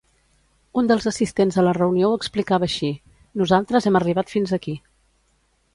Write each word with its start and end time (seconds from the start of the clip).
Un 0.81 0.87
dels 0.91 1.05
assistents 1.11 1.59
a 1.61 1.65
la 1.67 1.73
reunió 1.79 2.09
ho 2.09 2.17
explicava 2.21 2.69
així: 2.71 2.91
Nosaltres 3.43 3.89
hem 3.91 4.01
arribat 4.03 4.37
fins 4.37 4.57
aquí. 4.61 4.77